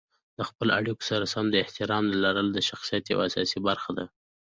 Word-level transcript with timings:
د 0.37 0.39
خپلې 0.49 0.71
اړیکو 0.79 1.03
سره 1.09 1.25
د 1.53 1.55
احترام 1.63 2.05
لرل 2.23 2.47
د 2.53 2.59
شخصیت 2.69 3.03
یوه 3.13 3.23
اساسي 3.29 3.59
برخه 3.67 3.91
ده. 3.97 4.05